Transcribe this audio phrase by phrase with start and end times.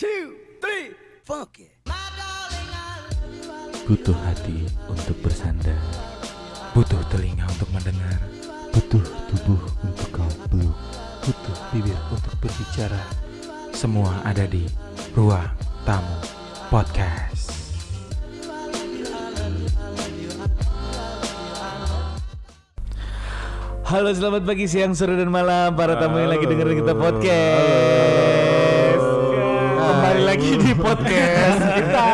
[0.00, 0.32] two,
[0.64, 0.96] three,
[1.28, 1.68] funky.
[3.84, 5.76] Butuh hati untuk bersandar.
[6.72, 8.16] Butuh telinga untuk mendengar.
[8.72, 10.72] Butuh tubuh untuk kau peluk
[11.20, 12.96] Butuh bibir untuk berbicara.
[13.76, 14.64] Semua ada di
[15.12, 15.52] Ruang
[15.84, 16.16] Tamu
[16.72, 17.52] Podcast.
[23.84, 25.76] Halo selamat pagi, siang, sore, dan malam.
[25.76, 27.60] Para tamu yang lagi dengerin kita podcast.
[27.60, 28.19] Kembali
[30.30, 32.08] lagi di podcast kita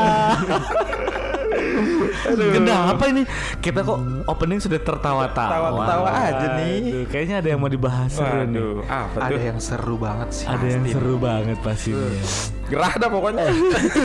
[2.26, 3.22] Kenapa ini?
[3.60, 6.80] Kita kok opening sudah tertawa-tawa Tawa-tawa aja nih.
[6.80, 9.40] Aduh, Kayaknya ada yang mau dibahas seru nih Waduh, apa Ada tuh?
[9.44, 10.46] yang seru banget sih.
[10.48, 12.24] Ada yang seru banget pasti nih.
[12.66, 13.46] Gerah dah pokoknya.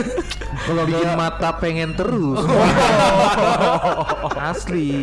[0.68, 2.38] Kalau bikin mata pengen terus.
[4.52, 5.02] Asli.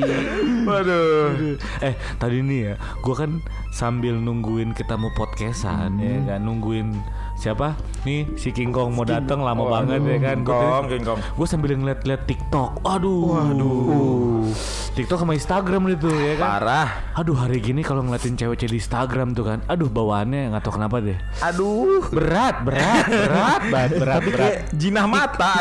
[0.63, 1.57] Waduh.
[1.83, 3.41] Eh tadi nih ya, gue kan
[3.73, 6.95] sambil nungguin kita mau podcastan ya kan, nungguin
[7.39, 7.79] siapa?
[8.03, 10.37] Nih si King Kong mau datang lama banget ya kan.
[10.37, 11.19] King Kong, King Kong.
[11.33, 12.83] Gue sambil ngeliat-liat TikTok.
[12.83, 13.33] Aduh.
[13.33, 14.43] Waduh.
[14.91, 16.47] TikTok sama Instagram itu ya kan.
[16.59, 16.89] Parah.
[17.15, 20.99] Aduh hari gini kalau ngeliatin cewek-cewek di Instagram tuh kan, aduh bawaannya nggak tahu kenapa
[20.99, 21.15] deh.
[21.39, 22.03] Aduh.
[22.09, 24.39] Berat, berat, berat, berat, berat, Tapi berat.
[24.41, 25.51] kayak Jinah mata.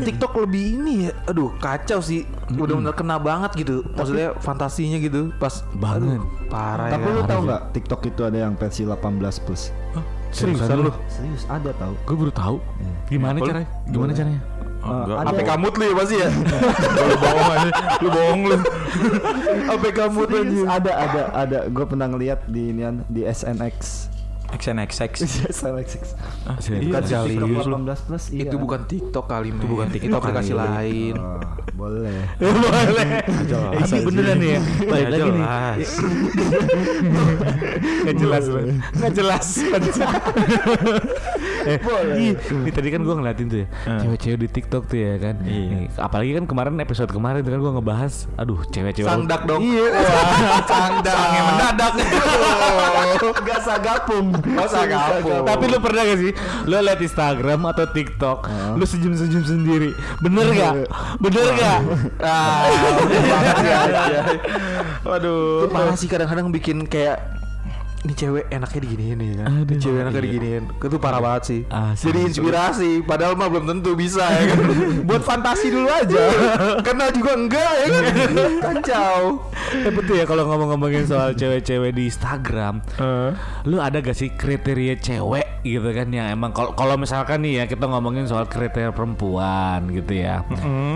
[0.00, 1.12] TikTok lebih ini ya.
[1.26, 2.24] Aduh, kacau sih.
[2.48, 3.84] Bener-bener kena banget gitu.
[3.92, 5.32] Maksudnya fantasinya gitu.
[5.36, 6.16] Pas Banget.
[6.16, 7.12] aduh, parah Tapi ya.
[7.12, 9.04] lu tahu nggak TikTok itu ada yang versi 18
[9.44, 9.68] plus?
[10.30, 10.92] Seriusan lu?
[11.08, 11.94] Serius ada tahu?
[12.04, 12.56] Gue baru tahu.
[13.08, 13.48] Gimana Boleh.
[13.50, 13.68] caranya?
[13.86, 14.16] Gimana Boleh.
[14.16, 14.40] caranya?
[14.78, 16.28] Eh, ada Apa kamut lu ya pasti ya?
[16.30, 17.70] lu bohong aja.
[17.98, 18.56] Lu bohong lu.
[19.68, 20.20] apa kamu
[20.64, 24.06] ada ada ada gue pernah ngeliat di inian di SNX
[24.48, 25.12] XNXX.
[25.52, 25.90] SNX
[26.88, 30.60] Bukan TikTok 18 plus iya Itu bukan TikTok kali, Itu bukan TikTok Itu aplikasi kali.
[30.64, 31.14] lain.
[31.20, 31.36] Oh,
[31.76, 33.08] boleh Boleh.
[33.22, 34.60] Eh, ini beneran nih ya.
[34.82, 35.44] Balik Ya, lagi nih.
[38.18, 38.44] jelas.
[38.98, 39.46] Nggak jelas.
[39.62, 40.10] Nggak jelas.
[41.68, 41.78] eh,
[42.16, 42.32] ih,
[42.64, 43.68] Nih tadi kan gue ngeliatin tuh ya
[44.00, 45.68] Cewek-cewek di TikTok tuh ya kan Iya.
[45.68, 49.60] Nih, Apalagi kan kemarin episode kemarin kan gue ngebahas Aduh cewek-cewek Sangdak dong.
[49.60, 49.86] Iya
[50.64, 51.14] Sangdak.
[51.14, 51.92] Sangnya mendadak.
[53.38, 55.44] Gak sagapung Oh, sagapung.
[55.44, 56.32] Tapi lu pernah gak sih
[56.64, 58.38] Lu liat Instagram atau TikTok
[58.74, 60.72] Lu senyum-senyum sendiri Bener gak?
[61.18, 61.78] Bener gak?
[62.18, 62.66] Ah,
[65.04, 65.62] Waduh.
[65.62, 67.37] itu parah sih kadang-kadang bikin kayak
[67.98, 69.46] ini cewek enaknya diginiin nih kan.
[69.48, 69.62] Aduh.
[69.66, 70.26] Ini cewek enaknya Iya.
[70.30, 70.64] diginiin.
[70.78, 71.60] Itu parah banget sih.
[71.66, 72.04] Asli.
[72.06, 74.58] Jadi inspirasi padahal mah belum tentu bisa ya kan.
[75.08, 76.24] Buat fantasi dulu aja.
[76.80, 78.02] Karena juga enggak ya kan.
[78.64, 79.20] Kacau.
[79.68, 82.80] Tapi tuh ya kalau ngomong-ngomongin soal cewek-cewek di Instagram
[83.66, 87.64] Lu ada gak sih kriteria cewek gitu kan yang emang kalau kalau misalkan nih ya
[87.66, 90.46] kita ngomongin soal kriteria perempuan gitu ya.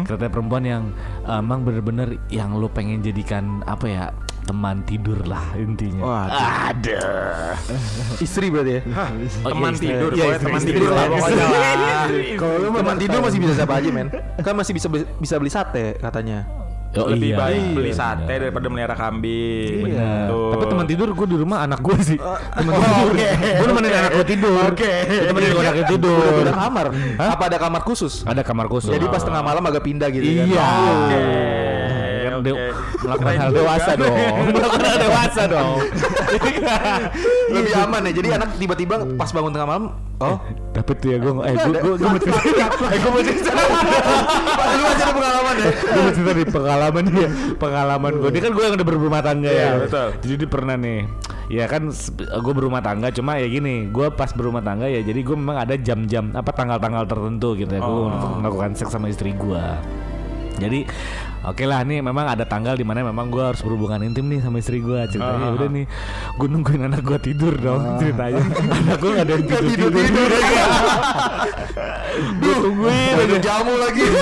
[0.06, 0.82] Kriteria perempuan yang
[1.26, 4.04] uh, emang bener-bener yang lu pengen jadikan apa ya
[4.42, 6.02] teman tidur lah intinya.
[6.02, 6.50] Waduh.
[6.68, 7.02] Ada.
[8.18, 8.80] Istri berarti ya.
[8.82, 9.86] Oh, Teman iya, istri.
[9.88, 11.14] tidur, Iya, pokoknya istri, teman istri, tidur lah istri.
[11.14, 11.46] pokoknya.
[12.34, 14.08] Kalau lu teman tidur masih bisa siapa aja men.
[14.36, 16.40] Kan masih bisa bisa beli sate katanya.
[16.92, 18.40] Oh, Lebih iya, baik iya, beli iya, sate benar.
[18.44, 19.80] daripada melihara kambing.
[19.88, 20.28] Iya.
[20.28, 20.50] Betul.
[20.52, 22.18] Tapi teman tidur gue di rumah anak gue sih.
[22.20, 23.08] Teman Oh, tidur.
[23.08, 23.28] oke.
[23.32, 24.60] Gue nemenin anak gue tidur.
[24.68, 24.92] Oke.
[25.08, 26.20] Gue temenin anak gue Udah tidur.
[26.36, 26.86] pindah kamar.
[27.16, 28.12] Apa ada kamar khusus?
[28.22, 28.92] Ada kamar khusus.
[28.92, 30.44] Jadi pas tengah malam agak pindah gitu kan.
[30.44, 30.68] Iya.
[30.68, 31.61] Kan
[32.42, 32.50] Oke.
[32.50, 34.16] de- melakukan hal dewasa dong.
[34.56, 35.70] melakukan hal dewasa dong.
[37.52, 38.12] Lebih aman ya.
[38.12, 39.84] Jadi anak tiba-tiba pas bangun tengah malam,
[40.18, 40.36] oh
[40.72, 42.66] Tapi tuh ya gue eh gue gue gue mau cerita.
[42.92, 43.50] Eh gue mau cerita.
[44.72, 45.70] Lu aja ada pengalaman ya.
[45.70, 47.28] Gue mau cerita pengalaman dia.
[47.56, 48.28] Pengalaman gue.
[48.32, 49.56] Dia kan gue yang udah berumah tangga ya.
[49.56, 50.08] Iya, betul.
[50.24, 51.00] Jadi pernah nih.
[51.52, 55.36] Ya kan gue berumah tangga cuma ya gini, gue pas berumah tangga ya jadi gue
[55.36, 57.80] memang ada jam-jam apa tanggal-tanggal tertentu gitu ya.
[57.84, 58.08] Gue
[58.40, 59.64] melakukan seks sama istri gue.
[60.56, 60.88] Jadi
[61.42, 64.58] Oke lah nih memang ada tanggal di mana memang gue harus berhubungan intim nih sama
[64.58, 65.54] istri gue ceritanya Ah.
[65.58, 65.84] udah nih
[66.38, 68.42] gue nungguin anak gue tidur dong ceritanya.
[68.78, 69.90] Anak gue gak ada yang tidur tidur,
[72.38, 74.06] gue tungguin jamu lagi.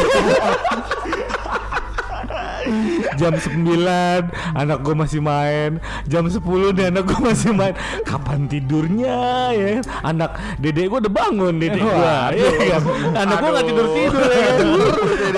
[3.18, 5.80] jam 9 anak gue masih main.
[6.06, 6.38] Jam 10
[6.76, 7.74] nih anak gue masih main.
[8.06, 9.84] Kapan tidurnya ya kan?
[10.14, 12.82] anak dede gue udah bangun dede gue ya kan?
[13.14, 14.66] anak gue nggak tidur tidur ya kan?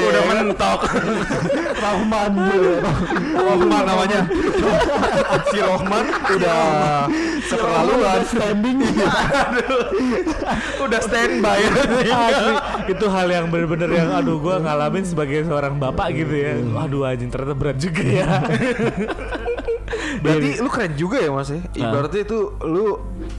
[0.02, 0.81] Udah mentok.
[1.82, 2.32] Rahman.
[3.35, 4.20] Rahman namanya.
[5.50, 6.05] Si Rahman
[6.38, 6.62] udah
[7.43, 8.79] Seterlaluan standing.
[10.81, 11.58] Udah standby.
[12.88, 16.55] Itu hal yang bener-bener yang aduh gue ngalamin sebagai seorang bapak gitu ya.
[16.87, 18.26] Aduh anjing ternyata berat juga ya
[20.23, 21.61] Berarti lu keren juga ya mas ya.
[21.75, 22.87] Ibaratnya itu lu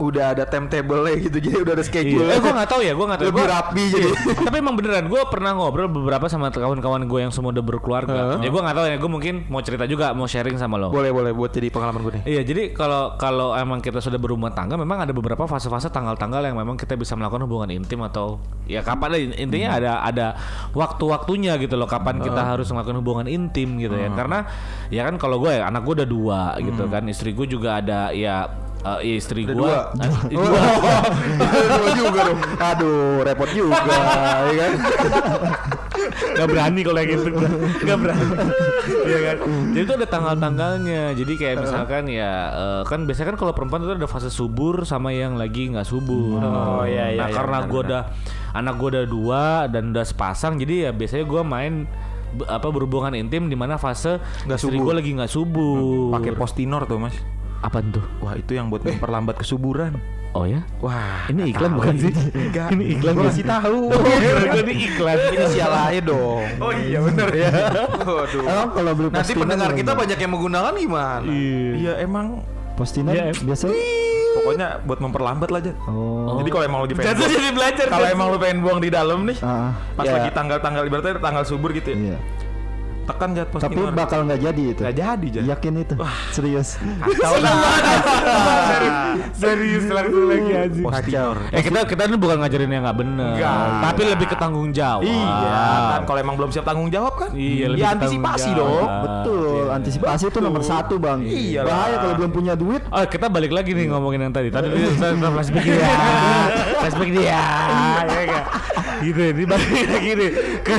[0.02, 2.26] udah ada timetable-nya gitu jadi udah ada schedule.
[2.26, 2.38] Iya.
[2.38, 3.28] Eh, gue nggak tahu ya, gue nggak tahu.
[3.30, 4.10] Lebih Gua- rapi jadi.
[4.48, 8.40] Tapi emang beneran, gue pernah ngobrol beberapa sama kawan-kawan gue yang semua udah berkeluarga.
[8.42, 10.90] Ya gue nggak tahu ya, gue mungkin mau cerita juga, mau sharing sama lo.
[10.90, 12.24] Boleh boleh buat jadi pengalaman gue nih.
[12.38, 16.58] Iya, jadi kalau kalau emang kita sudah berumah tangga, memang ada beberapa fase-fase tanggal-tanggal yang
[16.58, 20.28] memang kita bisa melakukan hubungan intim atau ya kapan intinya ada ada
[20.74, 24.10] waktu-waktunya gitu loh, kapan kita harus melakukan hubungan intim gitu ya.
[24.14, 24.46] Karena
[24.90, 28.12] ya kan kalau gue ya anak gue udah dua gitu kan, istri gue juga ada
[28.12, 28.48] ya
[28.84, 29.96] eh, istri gue dua?
[29.96, 30.20] dua.
[31.74, 31.90] Dua.
[31.94, 32.40] Juga dong.
[32.60, 33.80] Aduh, repot juga
[34.52, 34.72] ya kan.
[36.34, 37.30] Gak berani kalau yang itu.
[37.32, 37.50] Gua.
[37.80, 38.26] Gak berani.
[38.84, 39.38] Iya kan?
[39.72, 41.04] Jadi itu ada tanggal-tanggalnya.
[41.16, 45.16] Jadi kayak misalkan ya eh, Kan biasanya kan kalau perempuan itu ada fase subur Sama
[45.16, 46.44] yang lagi nggak subur.
[46.44, 48.04] Oh, iya, iya, Nah iya, karena benar, gue udah
[48.54, 51.74] Anak gue udah dua Dan udah sepasang Jadi ya biasanya gue main
[52.44, 56.12] apa berhubungan intim di mana fase Nggak istri gue lagi nggak subur.
[56.12, 57.16] Pakai postinor tuh mas.
[57.60, 58.04] apa tuh?
[58.20, 59.96] Wah itu yang buat memperlambat kesuburan.
[60.34, 60.66] Oh ya?
[60.82, 62.10] Wah, Ini iklan bukan sih?
[62.34, 62.74] Enggak.
[62.74, 63.32] Ini iklan Gua bukan?
[63.32, 63.80] kasih tahu.
[63.94, 65.18] Oh, kira-kira ini iklan.
[65.30, 66.44] inisial aja dong.
[66.58, 67.52] Oh iya bener ya.
[68.02, 68.42] Waduh.
[68.44, 71.30] Emang kalau beli Nanti pendengar kita banyak yang menggunakan gimana?
[71.72, 72.42] Iya emang.
[72.74, 73.36] postingan Iya, em.
[73.46, 73.78] biasanya
[74.34, 75.74] Pokoknya buat memperlambat lah aja.
[75.86, 77.86] oh, Jadi kalau emang lu pengen Jatuh jadi belajar.
[77.88, 80.14] kalau emang lu pengen buang di dalam nih, Ah, pas Ya.
[80.16, 81.98] lagi tanggal-tanggal ibaratnya tanggal subur gitu ya.
[82.10, 82.18] iya.
[83.04, 83.92] Tekan jat Tapi postinor.
[83.92, 84.82] bakal nggak jadi itu.
[84.82, 85.44] Nggak jadi, Jan.
[85.46, 85.96] Yakin itu.
[86.32, 86.70] Serius.
[86.80, 87.52] Tahu lah.
[89.44, 90.80] Serius langsung lagi aja.
[90.80, 91.38] Postinor.
[91.52, 93.68] Eh kita kita ini bukan ngajarin yang nggak bener, Enggak.
[93.84, 95.04] tapi lebih ke tanggung jawab.
[95.04, 97.30] Iya, kan kalau emang belum siap tanggung jawab kan?
[97.36, 98.58] Iya, lebih ya antisipasi dong.
[98.64, 98.90] jawab.
[99.04, 99.64] Betul.
[99.70, 101.20] Antisipasi itu nomor satu bang.
[101.24, 101.62] Iya.
[101.68, 102.82] Bahaya kalau belum punya duit.
[102.88, 104.50] Oh kita balik lagi nih ngomongin yang tadi.
[104.50, 105.92] Tadi kita flashback dia,
[106.82, 107.40] flashback dia,
[108.08, 108.44] ya kan?
[109.04, 110.32] Gitu, ini balik lagi nih
[110.64, 110.76] ke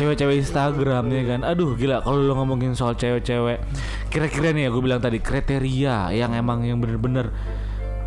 [0.00, 1.40] cewek-cewek Instagram ya kan.
[1.44, 3.60] Aduh gila kalau lo ngomongin soal cewek-cewek,
[4.08, 7.28] kira-kira nih ya gue bilang tadi kriteria yang emang yang bener-bener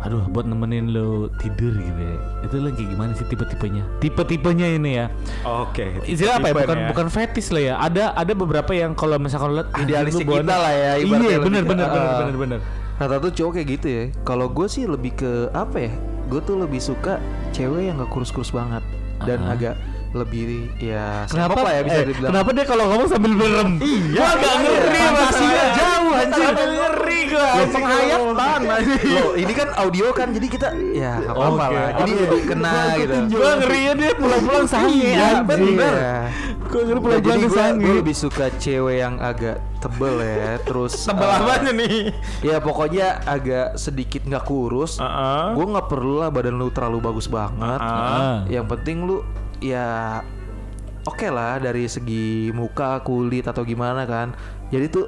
[0.00, 2.16] Aduh, buat nemenin lo tidur gitu ya.
[2.40, 3.84] Itu lo kayak gimana sih tipe-tipenya?
[4.00, 5.06] Tipe-tipenya ini ya.
[5.42, 6.00] Oke.
[6.02, 6.54] Istilah apa ya?
[6.56, 7.74] Bukan nih bukan fetish lah ya.
[7.78, 11.36] Ada ada beberapa yang kalau misalkan lo lihat ah, Idealistik bawaannya- kita lah ya, Iya,
[11.36, 12.18] ke- benar benar ah.
[12.18, 12.60] benar benar.
[12.96, 14.02] Rata tuh cowok kayak gitu ya.
[14.22, 15.92] Kalau gue sih lebih ke apa ya?
[16.26, 17.20] Gue tuh lebih suka
[17.50, 18.80] cewek yang gak kurus-kurus banget
[19.20, 19.52] dan Ah.
[19.52, 19.74] agak
[20.10, 22.30] lebih ya Kenapa lah ya bisa eh, dibilang.
[22.34, 23.70] Kenapa dia kalau ngomong sambil merem?
[23.78, 24.18] Iya.
[24.18, 25.78] Gua agak ngeri Fantasinya masalahnya.
[25.78, 26.46] jauh, anjir.
[26.50, 27.38] Agak ngeri gua.
[27.40, 27.70] Lo anjing.
[27.70, 28.60] penghayatan
[29.06, 31.76] Loh, ini kan audio kan jadi kita ya apa-apa Oke.
[31.78, 31.88] lah.
[31.94, 33.14] Jadi lebih kena gitu.
[33.30, 35.46] Gua ngerinya dia pulang-pulang sange Iya, anjing.
[35.46, 35.94] bener.
[36.66, 37.90] Gua ngeri pulang-pulang gue sange.
[38.02, 41.96] lebih suka cewek yang agak tebel ya, terus Tebel eh, apanya nih?
[42.42, 44.98] Ya pokoknya agak sedikit nggak kurus.
[44.98, 45.54] Heeh.
[45.54, 47.78] Gue nggak perlu lah badan lu terlalu bagus banget.
[47.78, 48.42] Ah.
[48.46, 49.22] Yang penting lu
[49.60, 50.20] ya
[51.04, 54.32] oke lah dari segi muka, kulit atau gimana kan.
[54.68, 55.06] Jadi tuh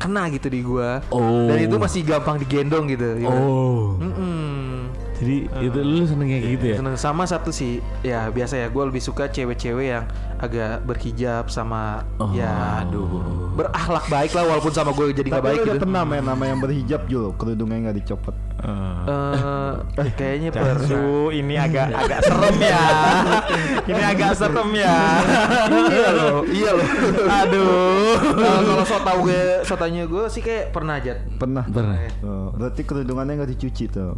[0.00, 1.04] kena gitu di gua.
[1.12, 1.44] Oh.
[1.46, 3.20] Dan itu masih gampang digendong gitu.
[3.20, 3.28] ya.
[3.28, 4.00] Oh.
[4.00, 4.88] Mm-mm.
[5.20, 6.76] Jadi itu lu seneng kayak gitu ya?
[6.80, 10.08] Seneng sama satu sih ya biasa ya gue lebih suka cewek-cewek yang
[10.40, 12.32] agak berhijab sama Oh.
[12.32, 15.84] ya aduh berakhlak baik lah walaupun sama gue jadi nggak Tapi baik lu udah gitu.
[15.84, 20.76] pernah main nama yang berhijab Jul Kerudungnya nggak dicopot Eh, kayaknya pernah.
[20.76, 22.82] Aduh, ini agak agak serem ya.
[23.84, 24.96] ini agak serem ya.
[25.88, 26.86] iya loh, iya loh.
[27.26, 28.14] Aduh.
[28.20, 31.16] Eh, kalau so tau gue, so tanya gue sih kayak pernah aja.
[31.36, 31.96] Pernah Pernah.
[32.20, 34.12] Oh, Berarti kerudungannya nggak dicuci tuh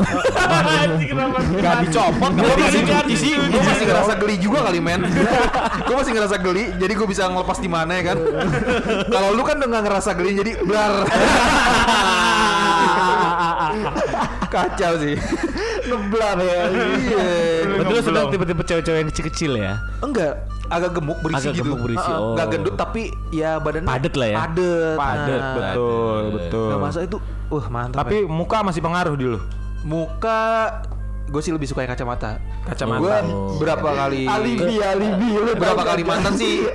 [1.62, 3.33] Gak dicopot, Gue gak masih dicuci sih.
[3.39, 5.06] gue masih ngerasa geli juga kali men.
[5.87, 8.19] gue masih ngerasa geli, jadi gue bisa ngelepas di mana ya kan.
[9.06, 10.93] Kalau lu kan udah nggak ngerasa geli, jadi blar.
[14.48, 15.14] Kacau sih.
[15.82, 17.26] Ngeblar ya Iya.
[17.66, 19.72] Berarti lu seneng tipe-tipe cewek-cewek yang kecil-kecil ya?
[19.98, 20.32] Enggak,
[20.69, 21.64] agak gemuk berisi Agak gitu.
[21.67, 22.46] gemuk berisi, Heeh, oh.
[22.48, 24.36] Gendut tapi ya badannya Padet lah ya.
[24.44, 24.96] Padet.
[24.96, 26.69] Padet, Nah, betul, betul.
[26.69, 27.17] Nggak masa itu,
[27.48, 27.98] wah mantap.
[28.05, 29.38] Tapi muka masih pengaruh dulu.
[29.38, 29.44] ya.
[29.82, 30.41] muka
[31.22, 32.36] gue sih lebih suka yang kacamata.
[32.64, 33.00] Kacamata.
[33.00, 33.17] Gue
[33.56, 36.67] berapa kali Alibi alibi lu berapa kali mantan sih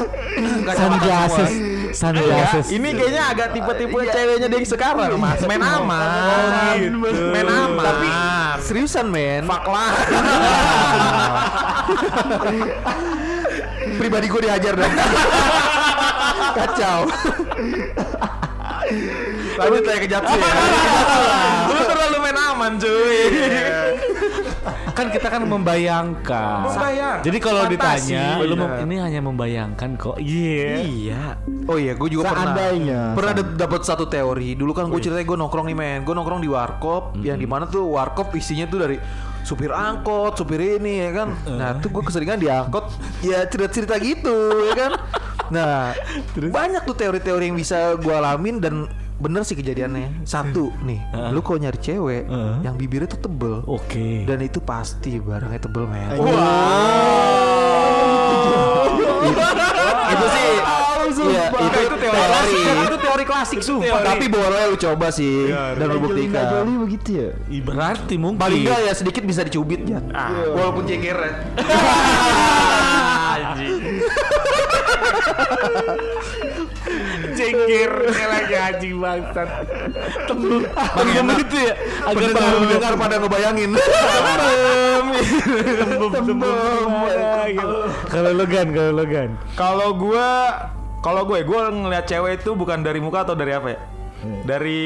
[0.68, 1.92] kacamata Sunglasses, semua.
[1.92, 2.66] sunglasses.
[2.68, 5.40] Iya, ini kayaknya agak tipe-tipe ceweknya dari sekarang, Mas.
[5.42, 6.76] Main aman.
[6.76, 7.00] gitu.
[7.32, 7.84] Main aman.
[7.84, 8.08] Tapi
[8.62, 9.42] seriusan men.
[9.44, 9.92] Fuck lah.
[13.98, 14.90] Pribadi gue dihajar dan
[16.58, 17.00] kacau.
[19.58, 20.52] Lanjut saya ke Japsi ya.
[21.74, 23.20] Lu terlalu main aman, cuy.
[24.98, 26.58] kan kita kan membayangkan.
[26.66, 27.18] Membayang.
[27.22, 30.18] Jadi kalau ditanya, lu ini hanya membayangkan kok.
[30.18, 30.82] Iya.
[30.82, 31.22] Iya.
[31.70, 32.50] Oh iya, gue juga pernah.
[32.50, 33.14] Seandainya.
[33.14, 34.58] Pernah dap- dapat satu teori.
[34.58, 36.00] Dulu kan gue ceritanya gue nongkrong nih men.
[36.02, 37.14] Gue nongkrong di warkop.
[37.22, 38.96] Yang di mana tuh warkop isinya tuh dari
[39.46, 41.28] supir angkot, supir ini ya kan.
[41.46, 42.90] Nah tuh gue keseringan di angkot.
[43.22, 44.92] Ya cerita-cerita gitu ya kan.
[45.54, 45.94] Nah
[46.34, 48.74] banyak tuh teori-teori yang bisa gue alamin dan
[49.18, 50.22] bener sih kejadiannya.
[50.22, 51.02] Satu nih,
[51.34, 52.54] lu kalau nyari cewek Heeh.
[52.62, 53.66] yang bibirnya tuh tebel.
[53.66, 54.22] Oke.
[54.24, 56.08] Dan itu pasti barangnya tebel men.
[60.08, 60.50] itu sih
[61.18, 62.62] Iya, itu, itu teori klasik.
[62.84, 64.00] Itu teori klasik sumpah.
[64.06, 66.62] Tapi boleh lu coba sih dan lu buktikan.
[66.62, 67.28] Jolie begitu ya
[67.64, 69.98] Berarti mungkin Paling enggak ya sedikit bisa dicubit ya.
[70.54, 71.18] Walaupun ceker.
[77.38, 79.48] cengkir lagi anjing bangsat.
[80.26, 80.62] Tembem.
[80.66, 81.74] Tembem itu ya.
[82.04, 82.60] Agak Pendengar tembem.
[82.66, 83.70] pendengar pada ngebayangin.
[85.78, 86.92] Tembem tembem.
[87.48, 87.76] gitu.
[88.08, 89.30] Kalau lo gan, kalau lo gan.
[89.56, 90.28] Kalau gua
[90.98, 93.78] kalau gue gue ngeliat cewek itu bukan dari muka atau dari apa ya?
[94.44, 94.82] Dari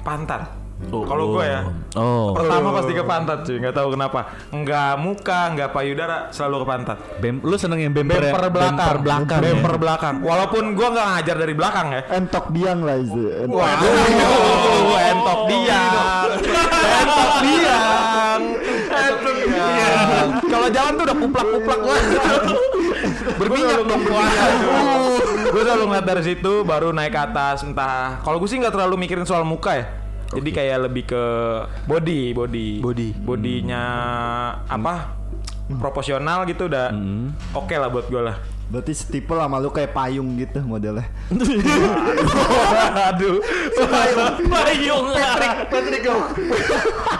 [0.00, 0.57] pantat.
[0.86, 1.60] Kalau gue ya.
[1.98, 2.30] Oh.
[2.38, 4.20] Pertama pasti ke pantat cuy, nggak tahu kenapa.
[4.54, 6.98] Nggak muka, nggak payudara, selalu ke pantat.
[7.18, 8.30] Bem, lu seneng yang bemper, ya?
[8.30, 9.40] Bemper belakang, Bemper belakang.
[9.42, 9.42] ya?
[9.42, 10.14] bemper belakang.
[10.22, 12.02] Walaupun gua nggak ngajar dari belakang ya.
[12.14, 13.58] entok biang lah itu entok.
[13.58, 13.94] Waduh,
[15.02, 16.30] entok diang,
[16.78, 18.42] entok diang,
[18.86, 20.28] entok diang.
[20.46, 22.00] Kalau jalan tuh udah kuplak-kuplak lah.
[23.38, 24.02] Berminyak dong
[25.48, 27.66] Gue selalu ngeliat dari situ, baru naik ke atas.
[27.66, 29.86] Entah, kalau gue sih nggak terlalu mikirin soal muka ya.
[30.28, 31.24] Jadi kayak lebih ke
[31.84, 33.08] body, body, Body.
[33.16, 33.82] bodinya
[34.64, 35.16] apa?
[35.70, 36.92] Proporsional gitu udah
[37.52, 38.36] oke lah buat gue lah.
[38.68, 41.08] berarti setipe lah malu kayak payung gitu modelnya
[43.08, 43.40] Aduh,
[44.44, 45.06] Payung.
[45.68, 46.20] Patrick dong.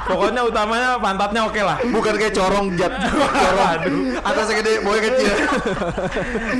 [0.05, 1.81] pokoknya utamanya pantatnya oke lah.
[1.83, 2.93] Bukan kayak corong jat.
[3.45, 3.81] Corong.
[4.21, 5.33] Atasnya gede, bawahnya kecil.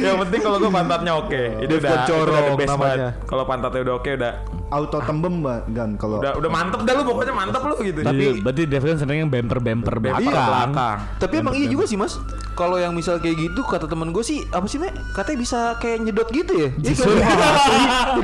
[0.01, 3.09] yang penting kalau gue pantatnya oke itu udah itu corong udah the best namanya.
[3.25, 4.33] kalau pantatnya udah oke udah
[4.69, 8.41] auto tembem kan kalau udah udah mantep dah lu pokoknya mantep lu gitu Tapi Tapi-
[8.41, 10.47] berarti Dev kan seneng yang bemper bemper Bemper belakang.
[10.71, 10.97] belakang.
[11.17, 12.17] Tapi emang iya juga sih mas.
[12.53, 14.91] Kalau yang misal kayak gitu kata temen gue sih apa sih mek?
[15.13, 16.69] Katanya bisa kayak nyedot gitu ya?
[16.75, 17.07] Iya kan?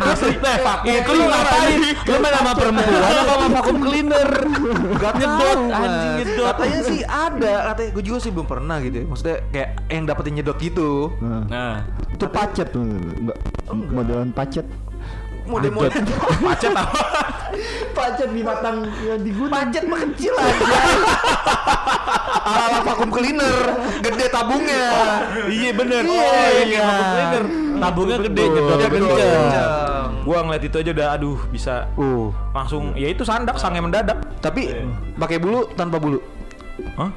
[0.04, 0.56] Asli teh,
[0.90, 1.78] itu lu ngapain?
[2.02, 4.30] Lu main sama perempuan apa sama vakum cleaner?
[4.96, 6.46] Gak Nyedot, anjing, nyedot.
[6.50, 7.52] Katanya sih ada.
[7.70, 8.96] Katanya gue juga sih belum pernah gitu.
[8.96, 9.04] ya.
[9.06, 10.90] Maksudnya kayak yang dapetin nyedot gitu.
[11.20, 11.74] Nah, Nah,
[12.10, 13.38] itu pacet tuh enggak
[13.70, 14.66] modelan pacet
[15.44, 16.02] Model-model
[16.40, 17.00] macet apa
[17.94, 20.66] pacet binatang yang digunakan pacet mah kecil aja.
[22.44, 23.60] Ala-ala vakum cleaner,
[24.04, 24.84] gede tabungnya.
[25.48, 26.02] iya bener.
[26.04, 26.80] Iya, oh iya, iya.
[26.84, 27.44] vakum cleaner.
[27.74, 29.42] Tabungnya gede, nyedotnya kenceng.
[30.24, 34.72] gua ngeliat itu aja udah aduh bisa Uh, langsung ya itu sandak sange mendadak tapi
[35.20, 36.18] pakai bulu tanpa bulu.
[36.96, 37.12] Hah?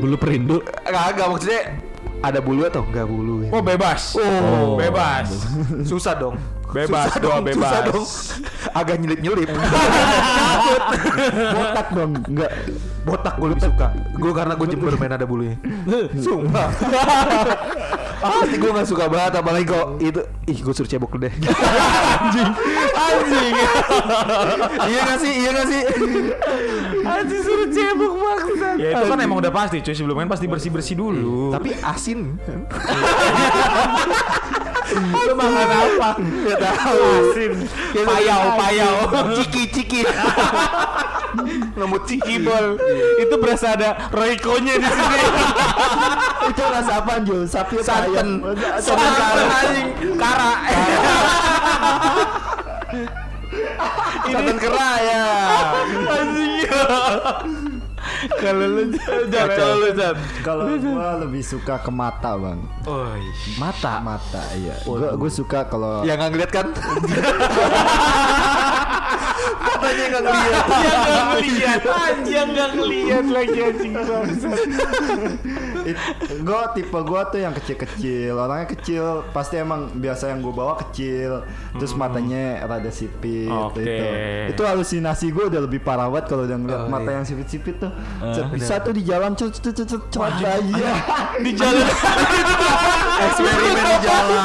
[0.00, 0.64] Bulu perindu.
[0.84, 1.76] Kagak maksudnya
[2.18, 3.50] ada bulu atau enggak bulu ya?
[3.54, 4.74] oh bebas Oh.
[4.76, 5.28] bebas
[5.86, 6.36] Susah dong.
[6.68, 7.64] Bebas, Susah doa dong, bebas.
[7.64, 8.06] Susah dong.
[8.76, 9.48] Agak nyelip-nyelip.
[11.56, 12.52] botak dong enggak
[13.08, 13.88] Botak gue lebih suka.
[14.20, 15.56] Gue karena gue jember main ada bulunya.
[16.20, 16.68] Sumpah.
[18.18, 20.20] Pasti gue gak suka banget apalagi kok itu
[20.50, 21.32] ih gue suruh cebok lu deh.
[22.18, 22.50] anjing.
[22.98, 23.54] Anjing.
[24.90, 25.32] iya gak sih?
[25.38, 25.82] Iya gak sih?
[27.06, 28.76] Anjing suruh cebok maksud.
[28.78, 32.38] ya itu kan emang udah pasti cuy sebelum main pasti bersih bersih dulu Tapi asin.
[34.98, 36.10] Lu makan apa?
[36.18, 37.04] Gak tahu.
[37.30, 37.52] Asin.
[37.92, 38.94] Payau, payau.
[39.36, 40.00] Ciki, ciki.
[41.76, 42.78] Ngemut ciki bol.
[43.20, 45.20] Itu berasa ada Royko-nya di sini.
[46.50, 48.40] itu rasa apa Jul sapi Santen.
[48.80, 49.88] Santen anjing.
[50.16, 50.52] Kara.
[54.28, 55.24] Santen kera ya.
[58.18, 58.82] Kalau lu
[59.30, 59.78] Kacau.
[59.78, 59.88] lu
[60.42, 63.14] kalau gua lebih suka ke mata bang oh
[63.56, 64.02] Mata.
[64.02, 66.66] mata iya gua gua suka kalau Yang nggak ngeliat kan?
[69.58, 70.64] Matanya nggak ngeliat.
[70.68, 73.92] Yang enggak ngeliat, anjing enggak ngeliat lagi anjing.
[76.38, 78.34] gue tipe gue tuh yang kecil-kecil.
[78.34, 81.44] Orangnya kecil pasti emang biasa yang gue bawa kecil.
[81.76, 83.80] Terus matanya rada sipit Oke.
[83.80, 84.04] itu
[84.50, 87.16] itu halusinasi gue udah lebih parah banget kalau udah ngeliat Oh, mata iya.
[87.20, 87.92] yang sipit-sipit tuh.
[88.32, 90.14] Cet- bisa tuh di jalan cet cet cet cet
[90.66, 90.92] iya
[91.44, 91.84] Di jalan.
[93.18, 94.42] Eksperimen di jalan.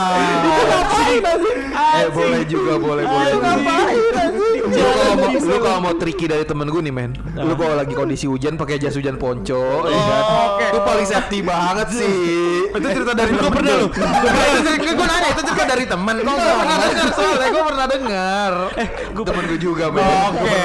[1.94, 4.33] Eh boleh juga, boleh, boleh.
[4.74, 7.12] Lu kalau mau, lu kalau mau tricky dari temen gue nih men.
[7.38, 10.24] Lu kalau lagi kondisi hujan pakai jas hujan ponco ya kan?
[10.50, 10.66] oke.
[10.74, 12.18] Lu paling safety banget sih.
[12.78, 13.88] Itu cerita dari Gue pernah lu.
[14.66, 16.16] lu Gue nanya itu cerita dari temen.
[16.22, 20.04] Kok gue pernah denger soalnya gue pernah denger Eh temen gue juga men.
[20.04, 20.62] Oke.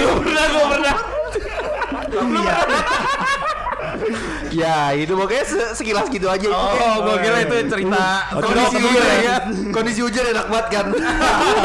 [0.00, 0.94] Gue pernah, gue pernah.
[4.50, 6.46] Ya itu pokoknya se- sekilas gitu aja.
[6.50, 8.04] Oh gua kira itu cerita
[8.34, 9.36] Kondisi hujan ya.
[9.70, 10.86] Kondisi hujan enak banget kan?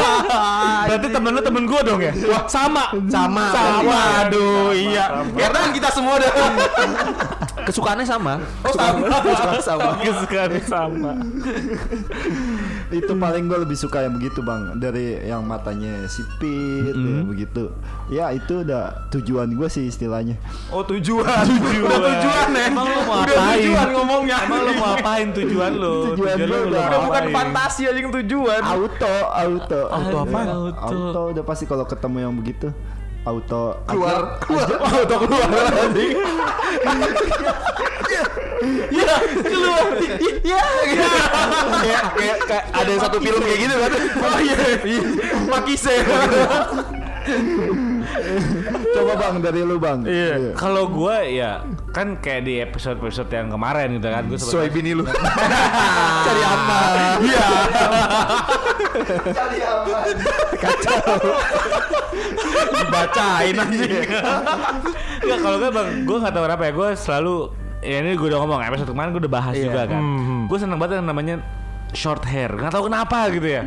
[0.88, 2.12] Berarti temen lu temen gua dong ya?
[2.30, 2.94] Wah, sama.
[3.10, 3.44] Sama.
[3.50, 3.98] Sama.
[4.26, 5.26] Aduh iya.
[5.34, 6.30] Karena kita semua udah
[7.66, 8.34] Kesukaannya sama.
[8.62, 9.90] Kesukaannya sama.
[10.06, 11.12] Kesukaan sama.
[12.88, 17.64] itu paling gue lebih suka yang begitu bang dari yang matanya sipit ya, begitu
[18.06, 20.38] ya itu udah tujuan gue sih istilahnya
[20.70, 21.44] Oh tujuan.
[21.82, 22.64] Udah tujuan ya.
[22.70, 23.58] Emang lu mau Udah apain?
[23.60, 24.36] tujuan ngomongnya.
[24.46, 25.94] Emang lu mau apain tujuan lu?
[26.14, 28.60] Tujuan lu lu udah Udah bukan fantasi aja yang tujuan.
[28.62, 30.40] auto auto Auto apa?
[30.46, 30.78] Auto.
[30.86, 32.70] auto udah pasti kalau ketemu yang begitu
[33.26, 34.68] auto Keluar, keluar.
[34.94, 35.50] Auto keluar
[35.82, 36.14] anjing.
[38.86, 39.86] Iya, keluar.
[40.46, 40.62] Iya.
[41.82, 43.90] Kayak kayak kayak ada yang satu film kayak gitu kan.
[44.22, 44.56] Oh iya.
[45.50, 45.94] Makise.
[48.96, 50.52] coba bang dari lu bang Iya.
[50.52, 54.92] Kalau gua ya kan kayak di episode-episode yang kemarin gitu kan gua sempet- Soy bini
[54.92, 55.04] lu.
[56.26, 56.80] Cari apa?
[57.18, 57.46] Iya.
[59.28, 60.16] cari aman
[62.72, 63.92] Dibacain anjing.
[65.22, 66.72] Enggak kalau gue bang, gue nggak tahu kenapa ya.
[66.72, 67.34] Gue selalu
[67.80, 70.00] ya ini gue udah ngomong episode kemarin gue udah bahas juga kan.
[70.00, 70.38] Mhm.
[70.48, 71.34] Gue seneng banget yang namanya
[71.92, 72.50] short hair.
[72.50, 73.62] Nggak tahu kenapa gitu ya.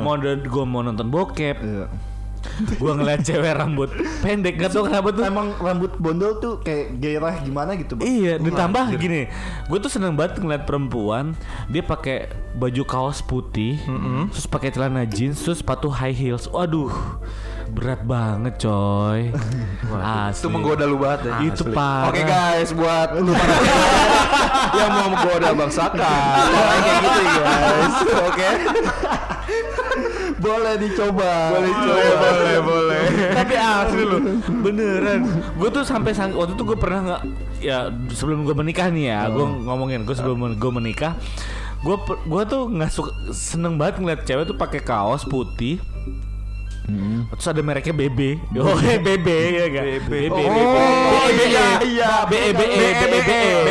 [0.00, 1.86] Mau gue mau nonton bokep, Iya.
[2.54, 3.90] Gue ngeliat cewek rambut
[4.22, 5.24] pendek nggak tahu kenapa tuh.
[5.26, 9.26] emang rambut bondol tuh kayak gairah gimana gitu bang Iya, ditambah gini,
[9.66, 11.34] gue tuh seneng banget ngeliat perempuan
[11.66, 13.80] dia pakai baju kaos putih,
[14.30, 16.46] terus pakai celana jeans, terus sepatu high heels.
[16.46, 16.94] Waduh,
[17.74, 19.34] berat banget coy.
[19.98, 20.38] Asli.
[20.38, 21.34] Itu menggoda lu banget ya.
[21.42, 22.14] Itu parah.
[22.14, 23.56] Oke guys, buat lu para
[24.78, 26.14] yang mau menggoda Bang Saka,
[26.54, 27.94] kayak gitu ya guys.
[28.30, 28.48] Oke.
[30.40, 31.32] boleh dicoba.
[31.54, 32.02] Boleh dicoba.
[32.18, 33.02] Boleh, boleh.
[33.34, 34.18] Tapi asli lu.
[34.62, 35.20] Beneran.
[35.58, 37.22] Gue tuh sampai sang, Waktu itu gue pernah nggak
[37.60, 41.16] Ya sebelum gue menikah nih ya Gue ngomongin Gue sebelum gue menikah
[41.80, 45.76] Gue gue tuh nggak suka seneng banget ngeliat cewek tuh pakai kaos putih.
[47.32, 48.20] Terus ada mereknya BB
[48.60, 48.76] Oh
[49.08, 52.12] BB ya kan BB Oh, iya, iya.
[52.28, 53.63] BB BB BE.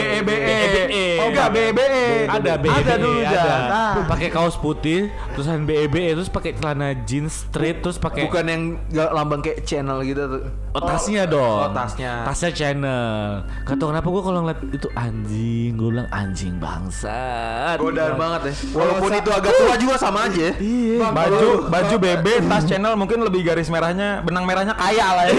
[1.43, 2.07] Enggak, BBE.
[2.31, 3.61] Ada BB Ada dulu, ada Jan.
[3.73, 3.93] Ah.
[4.07, 9.43] pakai kaos putih terusan BB terus pakai celana jeans straight terus pakai Bukan yang lambang
[9.43, 10.43] kayak channel gitu tuh.
[10.73, 11.69] Oh, tasnya dong.
[11.69, 12.25] Oh, tasnya.
[12.25, 13.45] Tasnya channel.
[13.61, 17.77] Gak tau kenapa gue kalau ngeliat itu anjing, gue bilang anjing bangsat.
[17.77, 18.53] Godaan banget ya.
[18.73, 20.49] Walaupun itu agak tua juga sama aja.
[20.57, 21.13] Iya.
[21.13, 25.35] Baju baju BB tas channel mungkin lebih garis merahnya benang merahnya kaya lah ya.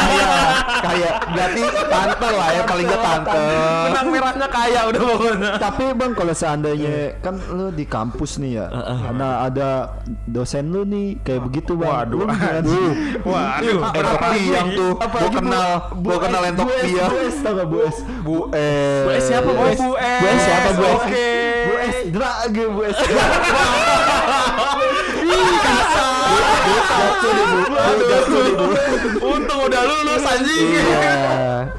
[0.00, 0.32] Kayak
[0.80, 3.44] kayak berarti tante lah ya paling nggak tante.
[3.90, 5.50] benang merahnya kaya udah pokoknya.
[5.56, 8.66] Tapi bang kalau seandainya kan lu di kampus nih ya,
[9.16, 11.90] nah ada dosen lu nih kayak begitu bang.
[11.90, 12.26] Waduh, Lu
[12.68, 12.88] sih?
[13.24, 13.80] Waduh,
[14.36, 14.92] biang tuh.
[15.00, 15.70] Gua kenal,
[16.00, 17.10] gua kenal entok S, biang.
[17.10, 17.96] Bu S tau Bu S?
[18.22, 19.02] Bu eh.
[19.04, 19.78] Bu S siapa, Bu S?
[19.80, 20.20] Bu S.
[20.20, 20.92] Bu S siapa Bu S?
[20.94, 21.30] Oke.
[21.66, 22.98] Bu S drage Bu S.
[29.20, 30.66] Untung udah lulus anjing.
[30.70, 31.70] Iya.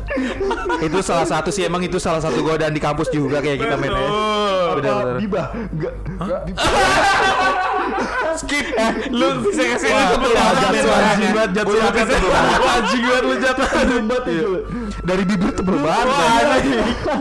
[0.81, 3.93] itu salah satu sih emang itu salah satu godaan di kampus juga kayak kita main
[3.93, 4.07] ya.
[4.75, 5.15] Bener bener.
[5.71, 6.41] Enggak.
[8.39, 8.65] Skip.
[8.75, 12.31] Eh, lu bisa kasih lu lu anjing anjing banget banget, jatuh jatuh.
[12.31, 13.67] yakin Anjing banget lu jatuh.
[13.91, 14.51] Debat itu.
[15.03, 16.63] Dari bibir tebel banget.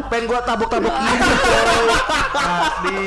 [0.09, 1.15] Pengen gua tabuk-tabuk ini.
[2.39, 3.07] Asli.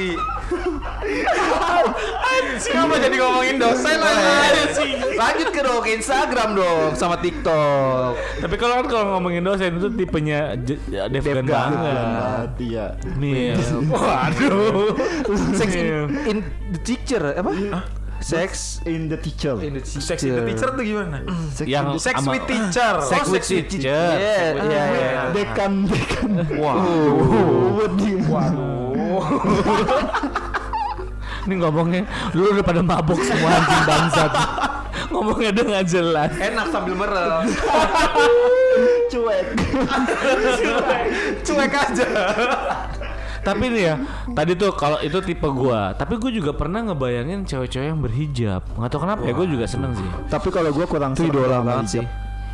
[2.63, 4.91] Kenapa jadi ngomongin dosen anjing?
[5.13, 8.15] Lanjut ke dong Instagram dong sama TikTok.
[8.39, 10.79] Tapi kalau kan kalau ngomongin dosen itu tipenya J-
[11.09, 12.49] Devgan banget.
[12.59, 12.85] Iya.
[13.17, 13.55] Nih.
[13.89, 14.95] Waduh.
[15.53, 15.87] Sex in,
[16.25, 16.37] in
[16.71, 17.51] the teacher apa?
[18.23, 19.59] Sex In the teacher.
[19.59, 19.99] in the teacher.
[19.99, 21.27] Sex in the teacher tuh gimana?
[21.51, 22.93] Sex Yang the- Sex with teacher.
[23.03, 23.83] Sex Oh, with teacher.
[23.83, 25.21] Iya, iya, iya.
[25.35, 26.29] Dekan, dekan.
[26.55, 26.79] Wah.
[27.75, 28.82] Waduh.
[31.43, 34.31] Ini ngomongnya lu udah pada mabuk semua anjing bangsat.
[35.11, 36.31] ngomongnya udah nggak jelas.
[36.39, 37.51] Enak sambil merem.
[39.11, 39.47] Cuek.
[41.43, 42.07] Cuek aja.
[43.43, 43.95] Tapi nih ya,
[44.31, 48.63] tadi tuh kalau itu tipe gua, tapi gua juga pernah ngebayangin cewek-cewek yang berhijab.
[48.79, 50.07] Nggak tahu kenapa ya, gua juga seneng sih.
[50.31, 52.05] Tapi kalau gua kurang Itu idola sama banget sih.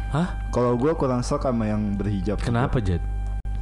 [0.09, 0.49] Hah?
[0.49, 2.41] Kalau gua kurang serem sama yang berhijab.
[2.41, 3.05] Kenapa Jad?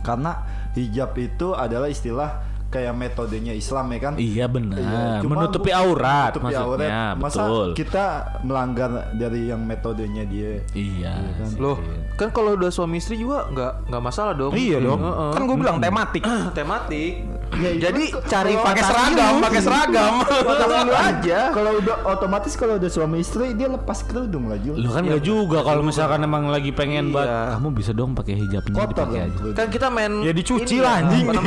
[0.08, 0.40] Karena
[0.72, 4.14] hijab itu adalah istilah kayak metodenya Islam ya kan?
[4.20, 4.78] Iya benar.
[4.78, 7.16] Iya, cuma Menutupi aurat menutupi maksudnya, aurat.
[7.16, 7.68] Masa betul.
[7.80, 8.06] kita
[8.44, 10.60] melanggar dari yang metodenya dia.
[10.76, 11.14] Iya.
[11.48, 11.60] sih.
[11.60, 11.80] Loh,
[12.20, 14.52] kan kalau udah suami istri juga nggak nggak masalah dong.
[14.52, 15.00] Iya dong.
[15.00, 15.32] Heeh.
[15.32, 16.24] Kan gue bilang tematik.
[16.58, 17.14] tematik.
[17.50, 20.14] Ya, itu Jadi kan cari Pakai seragam, pakai seragam.
[20.22, 21.40] Fantasi lu aja.
[21.50, 24.78] Kalau udah otomatis kalau udah suami istri dia lepas kerudung lah Jul.
[24.78, 27.14] Lu kan nggak juga kalau misalkan emang lagi pengen Iya.
[27.14, 29.56] buat kamu bisa dong pakai hijabnya kotor dipakai dong aja.
[29.56, 31.26] Kan kita main Ya dicuci ini lah, ya, anjing.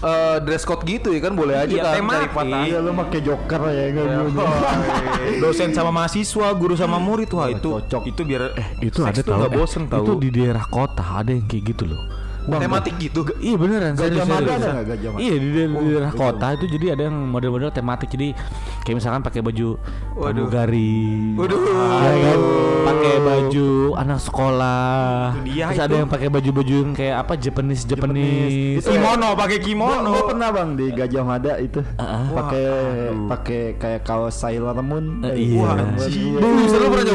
[0.00, 2.16] Eh, dress code gitu ya kan boleh aja Iya, kan tematik.
[2.16, 2.66] cari fantasi.
[2.66, 4.06] Iya lu pakai joker ya kan.
[5.42, 8.02] Dosen sama mahasiswa, guru sama murid, wah itu Cocok.
[8.06, 9.44] itu biar eh Itu ada tahu.
[9.44, 10.00] eh, bosen tahu.
[10.00, 12.00] Itu di daerah kota ada yang kayak gitu loh.
[12.48, 13.20] Tematik gitu.
[13.36, 15.20] Iya beneran Gajah Mada ada nggak Gajah Mada?
[15.20, 18.28] Iya di, daerah- di daerah kota itu jadi ada yang model-model tematik jadi
[18.84, 19.68] kayak misalkan pakai baju
[20.16, 21.36] pramugari.
[21.36, 21.60] Waduh.
[22.00, 22.38] Ya kan?
[22.80, 23.68] Pakai baju
[24.00, 25.36] anak sekolah.
[25.36, 26.00] Itu dia Terus ada itu.
[26.00, 28.84] yang pakai baju-baju yang kayak apa Japanese Japanese.
[28.84, 30.10] Kimono pakai kimono.
[30.10, 31.80] gua pernah bang di Gajah Mada itu
[32.34, 32.66] pakai
[33.28, 35.22] pakai kayak kaos Sailor Moon.
[35.28, 35.60] Eh, iya.
[35.60, 37.14] wah, lu pernah?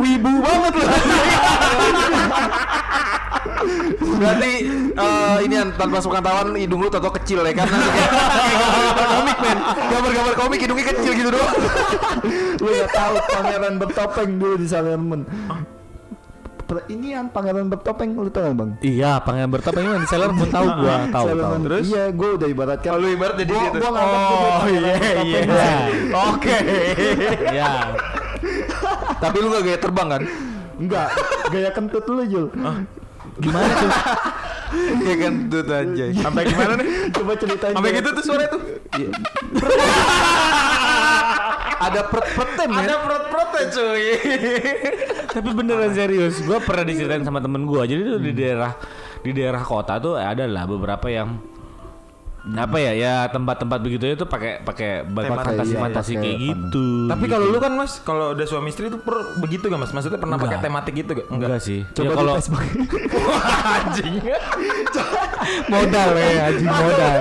[0.00, 0.84] Wibu banget lu.
[4.16, 4.52] Berarti
[4.90, 8.10] eh, ini an- tanpa sepengetahuan hidung lu toto kecil ya karena kayak
[8.56, 9.58] gambar komik men.
[9.90, 11.54] Gambar-gambar komik hidungnya kecil gitu doang.
[12.56, 15.00] Lu gak tahu pangeran bertopeng dulu di Sailor
[16.86, 18.70] Ini yang pangeran bertopeng lu tahu nggak, bang?
[18.78, 21.54] Iya, pangeran bertopeng ini di Sailor Moon tahu gua, tahu tahu.
[21.66, 21.84] Terus?
[21.90, 22.90] Iya, gua udah ibaratkan.
[22.94, 23.80] Kalau ibarat jadi gua, dia tuh.
[23.82, 25.24] gua Oh iya bertopeng.
[25.26, 25.40] iya.
[26.30, 26.56] Oke.
[27.50, 27.72] Iya.
[29.18, 30.22] Tapi lu gak gaya terbang kan?
[30.80, 31.08] Enggak,
[31.50, 32.46] gaya kentut lu Jul.
[33.40, 33.90] Gimana tuh?
[34.70, 36.04] Iya kan tuh aja.
[36.30, 37.10] Sampai gimana nih?
[37.10, 37.74] Coba ceritain.
[37.74, 38.62] Sampai gitu tuh suara tuh.
[41.90, 42.80] Ada pret-pretem ya.
[42.84, 44.04] Ada perut-perutnya cuy.
[45.32, 47.82] Tapi beneran serius, gue pernah diceritain sama temen gue.
[47.82, 48.72] Jadi tuh di daerah
[49.20, 51.40] di daerah kota tuh ada lah beberapa yang
[52.40, 56.86] apa ya ya tempat-tempat begitu itu pakai pakai fantasi fantasi iya, kayak pakai gitu.
[57.12, 59.92] Tapi kalau lu kan mas, kalau udah suami istri tuh per, begitu gak mas?
[59.92, 60.72] Maksudnya pernah pakai Enggak.
[60.72, 61.26] tematik gitu gak?
[61.28, 61.84] enggak sih.
[61.92, 62.34] Coba ya kalau.
[63.60, 64.14] Anjing.
[65.72, 67.20] modal ya anjing modal.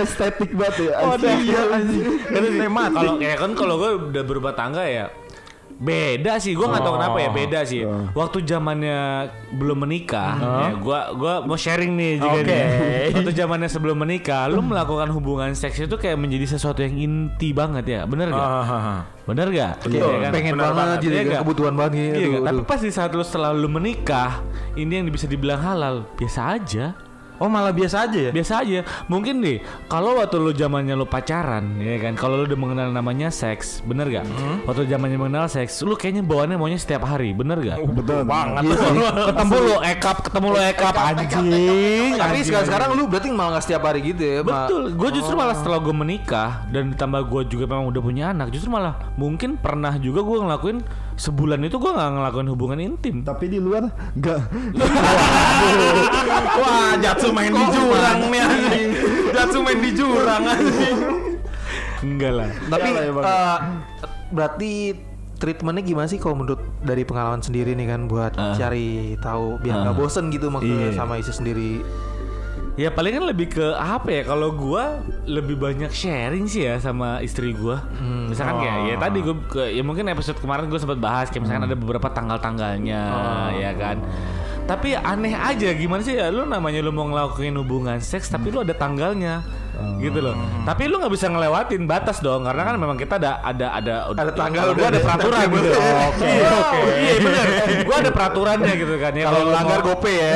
[0.00, 0.92] estetik banget ya.
[1.04, 1.36] Modal.
[1.36, 2.04] Iya, anjing.
[2.24, 2.96] Kan tematik.
[2.96, 5.12] Kalau ya kan kalau gue udah berubah tangga ya
[5.82, 8.98] beda sih gue nggak tahu kenapa ya beda sih waktu zamannya
[9.52, 12.46] belum menikah ya gue gua mau sharing nih juga Oke.
[12.46, 12.62] nih
[13.12, 17.82] waktu zamannya sebelum menikah lu melakukan hubungan seks itu kayak menjadi sesuatu yang inti banget
[17.84, 20.30] ya bener gak Ah, bener gak Kayak Iya kan?
[20.30, 21.40] pengen Benar banget jadi Iya nggak?
[21.42, 22.18] kebutuhan banget gitu.
[22.30, 22.38] Iya?
[22.42, 24.30] Tapi pas di saat lu setelah lu menikah,
[24.74, 26.94] ini yang bisa dibilang halal, biasa aja.
[27.42, 28.30] Oh malah biasa aja ya?
[28.30, 28.86] Biasa aja.
[29.10, 29.58] Mungkin deh,
[29.90, 34.06] kalau waktu lu zamannya lu pacaran, ya kan, kalau lu udah mengenal namanya seks, bener
[34.06, 34.26] gak?
[34.62, 37.82] Waktu zamannya mengenal seks, lu kayaknya bawaannya maunya setiap hari, bener gak?
[37.82, 38.62] Betul banget.
[39.34, 42.14] ketemu lu ekap, ketemu lu ekap, anjing.
[42.14, 44.38] Tapi sekarang sekarang lu berarti malah nggak setiap hari gitu ya?
[44.46, 48.54] Betul, gue justru malah setelah gue menikah dan ditambah gue juga memang udah punya anak,
[48.54, 50.78] justru malah mungkin pernah juga gue ngelakuin
[51.14, 53.22] sebulan itu gue nggak ngelakuin hubungan intim.
[53.22, 54.40] Tapi di luar enggak.
[56.60, 58.90] Wah, Jatsu main di jurang nih anjing.
[59.30, 60.98] Jatsu main di jurang anjing.
[62.02, 62.50] Enggak lah.
[62.68, 63.58] Tapi eh,
[64.28, 64.72] berarti
[65.36, 68.54] treatmentnya gimana sih kalau menurut dari pengalaman sendiri nih kan buat Ah.
[68.54, 70.96] cari tahu biar nggak bosen gitu maksudnya Iya.
[70.96, 71.72] sama istri sendiri.
[72.72, 77.20] Ya paling kan lebih ke apa ya kalau gua lebih banyak sharing sih ya sama
[77.20, 77.84] istri gua.
[78.00, 81.68] Misalkan kayak ya tadi gua ke, ya mungkin episode kemarin gua sempat bahas kayak misalkan
[81.68, 83.02] ada beberapa tanggal-tanggalnya
[83.60, 84.00] ya kan.
[84.64, 88.64] Tapi aneh aja gimana sih ya lu namanya lu mau ngelakuin hubungan seks tapi lu
[88.64, 89.44] ada tanggalnya.
[89.98, 90.34] Gitu loh.
[90.62, 94.32] Tapi lu nggak bisa ngelewatin batas dong karena kan memang kita ada ada ada Ada
[94.32, 95.70] tanggal, udah ada peraturan gitu.
[95.72, 96.80] Oke oke.
[96.92, 97.46] Iya benar.
[97.82, 99.24] Gua ada peraturannya gitu kan ya.
[99.26, 100.32] Kalau langgar mau- gope ya.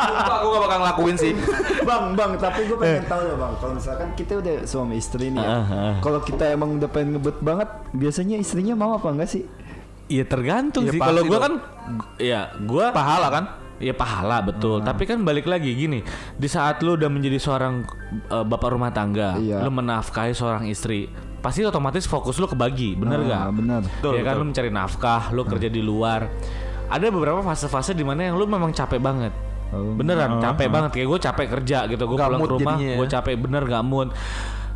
[0.00, 1.32] Sumpah gue gak bakal ngelakuin sih.
[1.80, 3.52] bang, bang, tapi gue pengen tahu ya bang.
[3.56, 5.48] Kalau misalkan kita udah suami istri nih ya.
[5.50, 5.94] Ah, ah.
[5.98, 9.44] Kalau kita emang udah pengen ngebet banget, biasanya istrinya mau apa enggak sih?
[10.06, 11.00] Iya tergantung Iya, sih.
[11.00, 11.42] Kalau gua dong.
[11.42, 11.52] kan,
[12.18, 13.44] ya gua Pahala kan?
[13.80, 14.84] Ya pahala betul.
[14.84, 16.04] Tapi kan balik lagi gini,
[16.36, 17.88] di saat lu udah menjadi seorang
[18.28, 19.64] eh, bapak rumah tangga, Iya.
[19.64, 21.08] lu menafkahi seorang istri,
[21.40, 23.56] pasti otomatis fokus lu kebagi, bener Ah, gak?
[23.56, 23.82] bener.
[24.04, 26.28] ya kan lu mencari nafkah, lu kerja di luar.
[26.86, 29.32] Ada beberapa fase-fase di mana yang lu memang capek banget.
[29.70, 29.94] Oh.
[29.94, 32.96] Beneran capek banget kayak gue capek kerja gitu, gue pulang ke rumah, jadinya ya.
[32.98, 34.08] gue capek bener gak mood.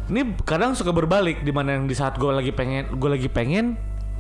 [0.05, 3.75] Ini kadang suka berbalik di mana yang di saat gue lagi pengen, gue lagi pengen,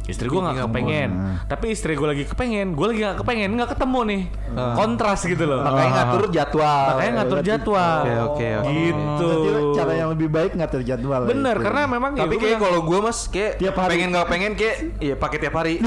[0.04, 1.10] istri gue nggak kepengen.
[1.48, 4.22] Tapi istri gue lagi kepengen, gue lagi nggak kepengen, nggak ketemu nih.
[4.54, 5.60] Kontras gitu loh.
[5.64, 6.84] Makanya ngatur jadwal.
[6.92, 8.00] Makanya ngatur jadwal.
[8.04, 8.68] Oke, oke, oke.
[8.68, 9.28] Gitu.
[9.32, 11.20] Berarti cara yang lebih baik ngatur jadwal.
[11.24, 11.64] ya, Bener, itu.
[11.64, 13.90] karena memang ya Tapi gua kayak kalau gue mas kayak Tiap hari.
[13.96, 15.74] pengen nggak pengen kayak iya pakai tiap hari.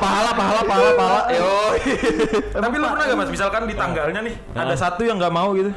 [0.00, 1.20] pahala pahala pahala pahala.
[1.28, 1.52] Yo.
[2.56, 3.28] Tapi lu pernah gak mas?
[3.28, 5.70] Misalkan di tanggalnya nih ada satu yang nggak mau gitu.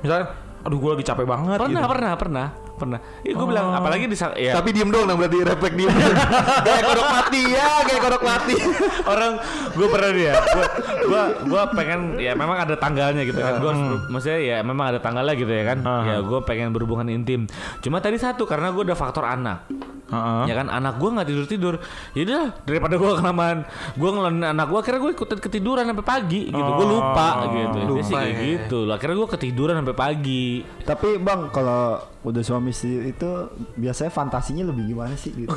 [0.00, 0.26] Misalkan,
[0.64, 1.56] aduh gue lagi capek banget.
[1.60, 1.92] pernah, gitu.
[1.92, 3.00] pernah, pernah, pernah.
[3.24, 5.90] Iya, gue bilang apalagi di ya, Tapi diem doang nah berarti refleks diem.
[6.66, 8.56] kayak kodok mati ya, kayak kodok mati.
[9.12, 9.32] orang
[9.76, 10.66] gue pernah dia gue
[11.06, 13.72] gue gue pengen ya memang ada tanggalnya gitu kan gue
[14.10, 17.44] maksudnya ya memang ada tanggalnya gitu ya kan ya gue pengen berhubungan intim
[17.80, 19.68] cuma tadi satu karena gue ada faktor anak
[20.06, 20.42] Heeh.
[20.46, 21.74] Ya kan anak gua nggak tidur tidur.
[22.14, 23.66] Yaudah daripada gua kelamaan
[23.98, 26.70] gua ngelonin anak gua akhirnya gua ikutan ketiduran sampai pagi gitu.
[26.78, 27.78] Gua lupa gitu.
[27.90, 28.46] Dia sih lupa kayak ya.
[28.46, 28.78] gitu.
[28.86, 30.62] Lah akhirnya gua ketiduran sampai pagi.
[30.86, 33.30] Tapi bang kalau udah suami istri itu
[33.74, 35.46] biasanya fantasinya lebih gimana sih gitu?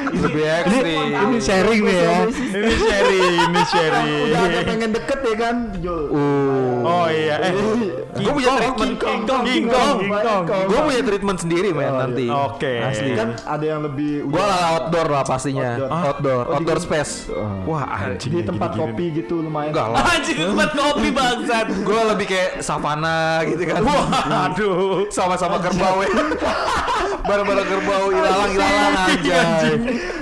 [0.00, 1.06] Lebih ekstrim.
[1.10, 2.10] Ini sharing nih ya.
[2.30, 4.08] Ini sharing, ini sharing.
[4.24, 6.02] Udah ada pengen deket ya kan, Jul.
[6.80, 7.52] Oh iya, eh.
[8.12, 9.96] Gue punya treatment King Kong, King Kong.
[10.46, 12.26] Gue punya treatment sendiri men Oh, nanti.
[12.30, 12.72] Oke.
[12.80, 13.10] Asli.
[13.12, 15.74] Kan ada yang lebih Gue lah outdoor lah pastinya.
[15.74, 15.90] Outdoor.
[15.90, 17.12] Outdoor, Oh, outdoor di- space.
[17.66, 18.30] Wah, anjing.
[18.32, 19.74] di tempat kopi gitu lumayan.
[19.74, 19.98] Enggak lah.
[20.06, 21.66] Anjing tempat kopi bangsat.
[21.82, 23.82] Gue lebih kayak savana gitu kan.
[25.08, 26.12] Sama-sama kerbau ya.
[27.28, 29.40] Bareng-bareng kerbau ilalang-ilalang aja.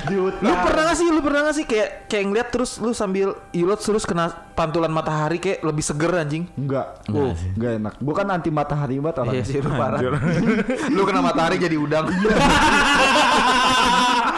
[0.07, 0.43] Di hutan.
[0.45, 3.81] Lu pernah gak sih, lu pernah gak sih kayak kayak ngeliat terus lu sambil ilot
[3.83, 6.45] terus kena pantulan matahari kayak lebih seger anjing?
[6.59, 6.99] Enggak.
[7.15, 7.95] Oh, enggak enak.
[8.03, 9.35] Bukan anti matahari banget orang.
[9.39, 10.01] Iya sih lu parah.
[10.97, 12.07] lu kena matahari jadi udang.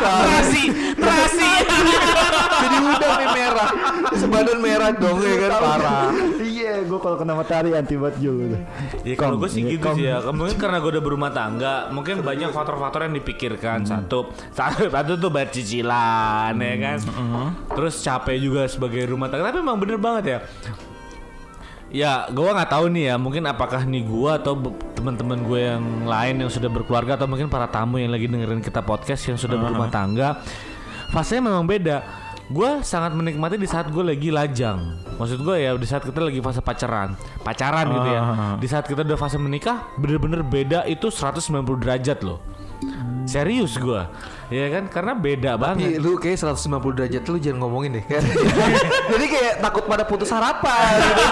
[0.00, 0.64] Terasi,
[0.96, 1.50] terasi.
[2.60, 3.70] jadi udang nih merah.
[4.16, 6.08] Sebadan merah dong ya kan parah.
[6.70, 8.62] Iya, gua kalau kena matahari anti banget Jul udah.
[9.02, 10.22] Ya kalau gue sih Iya, gitu sih ya.
[10.30, 13.82] Mungkin karena gue udah berumah tangga, mungkin banyak faktor-faktor yang dipikirkan.
[13.82, 16.98] Satu, satu, satu tuh bayar cicilan ya kan.
[17.74, 19.50] Terus capek juga sebagai rumah tangga.
[19.50, 20.38] Tapi emang bener banget ya.
[21.90, 23.14] Ya, gue nggak tahu nih ya.
[23.18, 24.54] Mungkin apakah nih gue atau
[24.94, 28.78] teman-teman gue yang lain yang sudah berkeluarga atau mungkin para tamu yang lagi dengerin kita
[28.78, 30.38] podcast yang sudah berumah tangga,
[31.10, 32.29] fasenya memang beda.
[32.50, 34.98] Gue sangat menikmati di saat gue lagi lajang.
[35.22, 37.14] Maksud gue ya di saat kita lagi fase pacaran,
[37.46, 38.22] pacaran gitu ya.
[38.58, 41.46] Di saat kita udah fase menikah, bener-bener beda itu 190
[41.78, 42.42] derajat loh.
[43.22, 44.02] Serius gue,
[44.50, 44.90] ya kan?
[44.90, 45.94] Karena beda banget.
[45.94, 48.04] Iya, lu kayak 190 derajat lu jangan ngomongin deh.
[49.14, 51.22] Jadi kayak takut pada putus harapan gitu.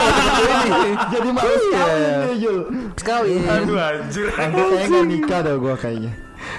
[1.18, 1.66] Jadi males Iya.
[1.74, 2.58] sekali Jul.
[2.94, 3.32] Sekali.
[3.42, 4.26] Aduh anjir.
[4.30, 6.12] Nanti kayaknya nggak nikah dah gua kayaknya.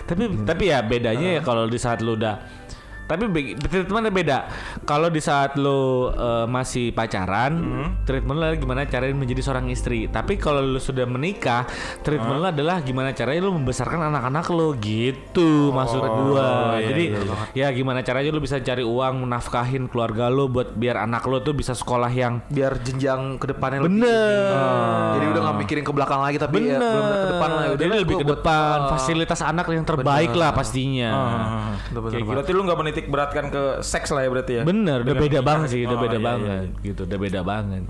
[0.03, 2.35] Tapi tapi ya bedanya ya kalau di saat lu udah
[3.09, 3.25] tapi
[3.57, 4.37] treatmentnya beda.
[4.85, 5.73] Kalau di saat lu
[6.07, 7.57] eh, masih pacaran,
[8.05, 10.05] treatment lu adalah gimana caranya menjadi seorang istri.
[10.05, 11.65] Tapi kalau lu sudah menikah,
[11.99, 16.77] treatment lu adalah gimana caranya lu membesarkan anak-anak lu gitu maksud gua.
[16.77, 17.03] iya, Jadi
[17.55, 21.41] iya, ya gimana caranya lu bisa cari uang menafkahin keluarga lu buat biar anak lu
[21.41, 24.13] tuh bisa sekolah yang Biar jenjang ke depannya lebih bener.
[24.29, 24.67] tinggi.
[25.09, 26.93] Jadi udah gak mikirin ke belakang lagi tapi ya Bener.
[26.93, 27.63] bener ke depan lah.
[27.65, 28.89] Udah Jadi lebih ke depan, Ah.
[28.91, 30.41] fasilitas anak yang terbaik Bener.
[30.41, 31.09] lah pastinya.
[31.89, 32.29] Bener, bener, Kayak gitu.
[32.29, 34.63] Berarti lu nggak menitik beratkan ke seks lah ya berarti ya?
[34.63, 37.83] Bener, udah beda banget sih, udah Oh, beda iya, banget, gitu, udah beda banget.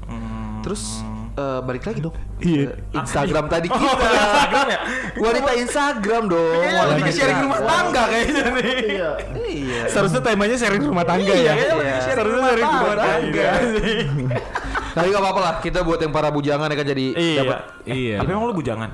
[0.62, 2.16] Terus eh, balik lagi dong.
[2.38, 2.68] Iya.
[2.94, 4.06] Instagram tadi Oh, kita.
[4.06, 4.80] Instagram ya?
[5.18, 6.62] Wanita Instagram dong.
[6.62, 8.76] Kayaknya lebih ke sharing rumah tangga kayaknya nih.
[8.86, 9.10] Iya.
[9.40, 9.82] Iya.
[9.88, 11.54] Seharusnya temanya sharing rumah tangga Iya, ya.
[11.56, 11.64] Iya.
[11.66, 13.48] sharing Seharusnya sharing rumah tangga.
[13.48, 13.50] tangga.
[14.90, 15.54] Tapi gak apa-apa lah.
[15.60, 17.40] Kita buat yang para bujangan ya kan jadi Iya.
[17.42, 18.16] dapat Iya.
[18.20, 18.90] Tapi emang lu bujangan?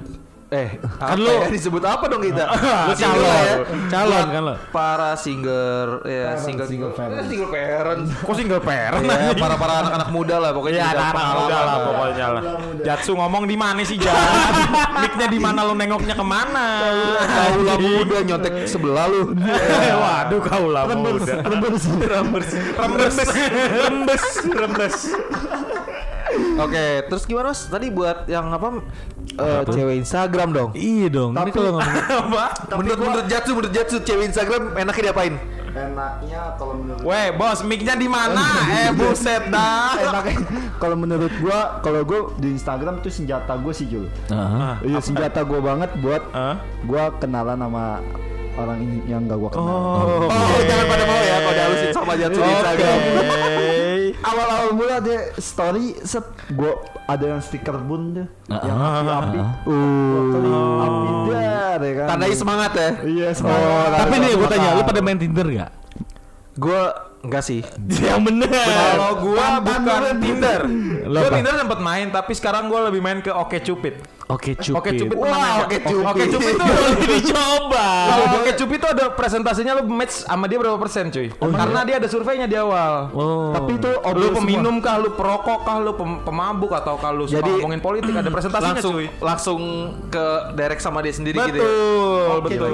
[0.55, 1.47] Eh Kan lu- ya?
[1.49, 2.47] disebut apa dong kita?
[2.87, 3.55] Lu calon, ya.
[3.89, 4.53] calon Buat kan lo.
[4.71, 7.25] Para single ya Parent, single single parent.
[7.25, 8.01] single parent.
[8.17, 9.03] Kok single parent?
[9.03, 10.77] Ya, para para anak-anak muda lah pokoknya.
[10.77, 11.79] Iya, tidak anak pengalaman muda lah lah.
[11.83, 12.43] pokoknya lah.
[12.81, 14.15] Jatsu ngomong di mana sih Jat?
[15.01, 16.65] Mic-nya di mana lu nengoknya ke mana?
[17.19, 19.35] Kaula muda nyontek sebelah lu.
[19.95, 21.43] Waduh kaula muda.
[21.43, 21.83] Rembes.
[22.05, 22.47] Rembes,
[22.79, 23.17] rembes,
[23.75, 24.95] rembes, rembes.
[26.57, 27.65] Oke, terus gimana Mas?
[27.65, 28.81] Tadi buat yang apa?
[29.35, 30.69] eh, cewek Instagram dong.
[30.71, 31.31] Iya dong.
[31.33, 32.45] Ini kalau ngomong Apa?
[32.75, 35.35] menurut menurut Jatsu, menurut Jatsu cewek Instagram enaknya diapain?
[35.75, 38.39] Enaknya kalau menurut Weh, bos, mic-nya di mana?
[38.77, 39.91] Eh, buset dah.
[39.97, 40.39] enaknya
[40.75, 44.07] kalau menurut gua kalau gua di Instagram tuh senjata gua sih Jul.
[44.27, 44.71] Heeh.
[44.87, 46.63] Iya senjata gua banget buat Hah?
[46.83, 47.99] gua kenalan sama
[48.55, 49.67] orang yang gak gua kenal.
[49.67, 52.99] Oh, Oh, jangan pada mau ya kalau dihalusin sama Jatsu di Instagram.
[54.21, 59.37] Awal-awal mula dia story set gua ada yang stiker bun tuh yang Ah, api-api.
[59.37, 62.07] ah, Gua klik api dar ya kan.
[62.07, 62.89] Tandai semangat ya.
[63.01, 63.89] Iya Oh, semangat.
[63.97, 65.71] Tapi nih gue tanya, lu pada main Tinder gak?
[66.55, 66.81] Gue
[67.21, 67.61] enggak sih.
[68.05, 68.49] Yang bener.
[68.49, 70.01] Kalau gua bukan.
[70.17, 70.61] Tinder.
[71.03, 71.29] Lo Gua?
[71.31, 73.99] Tinder sempet main, tapi sekarang gua lebih main ke Oke Cupid.
[74.25, 74.73] Oke cupid.
[74.73, 75.61] Oke Cupid Wah?
[75.69, 76.01] Oke Cupid.
[76.01, 76.67] Oke Cupid tuh
[77.05, 77.87] dicoba.
[78.09, 81.29] Kalau Oke Cupid tuh ada presentasinya lu match sama dia berapa persen cuy?
[81.29, 83.13] Karena dia ada surveinya di awal.
[83.13, 83.53] Oh.
[83.53, 87.45] Tapi itu Lu peminum kah, lu perokok kah, lu pem- pemabuk atau kah lu suka
[87.45, 89.05] Jadi, ngomongin politik ada presentasinya langsung cuy.
[89.21, 89.59] langsung
[90.09, 90.25] ke
[90.57, 91.69] direct sama dia sendiri gitu ya.
[91.69, 92.69] Betul, Oke, betul.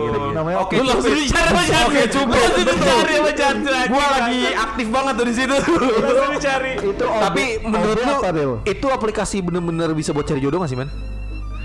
[0.55, 1.83] Oke Lu langsung dicari sama.
[1.83, 2.31] Oke Cupid.
[2.31, 3.89] Langsung dicari sama Jatsu.
[3.91, 5.55] Gua lagi aktif banget tuh di situ.
[5.59, 6.71] Langsung dicari.
[6.79, 8.15] itu Tapi menurut lu
[8.63, 11.10] itu aplikasi bener-bener bisa buat cari jodoh gak sih, men?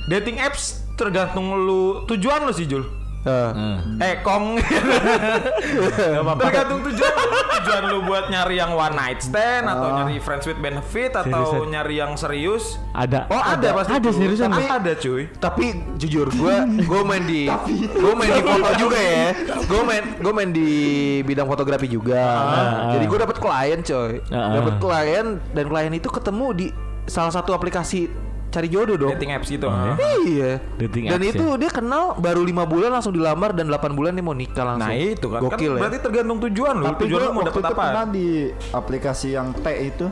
[0.06, 0.62] Dating apps
[0.94, 2.86] tergantung lu tujuan lu sih Jul.
[3.22, 3.50] Eh,
[3.98, 4.54] Eh kong
[6.38, 7.14] Tergantung tujuan
[7.58, 11.66] Tujuan lu buat nyari yang one night stand Atau nyari friends with benefit Atau Seriusan?
[11.68, 13.26] nyari yang serius Ada.
[13.26, 14.14] Oh ada, pasti Ada tuh.
[14.14, 14.48] seriusan.
[14.48, 15.66] Tapi ada cuy tapi
[15.96, 17.50] jujur gue gue main di
[18.02, 19.26] gue main di foto juga ya
[19.58, 20.70] gue main gue main di
[21.22, 22.22] bidang fotografi juga
[22.94, 24.54] jadi gue dapat klien coy Ah.
[24.54, 26.66] dapat klien dan klien itu ketemu di
[27.06, 28.06] salah satu aplikasi
[28.46, 29.10] cari jodoh dong.
[29.12, 29.94] Dating apps gitu ya?
[30.24, 30.52] iya.
[30.76, 34.24] Dating dan apps itu dia kenal baru lima bulan langsung dilamar dan 8 bulan dia
[34.24, 34.88] mau nikah langsung.
[34.88, 35.80] Nah itu kan, gokil kan ya.
[35.82, 36.84] Berarti tergantung tujuan lu.
[36.86, 37.70] Tapi Tujuan lu mau itu apa?
[37.72, 38.28] pernah di
[38.70, 40.06] aplikasi yang T itu.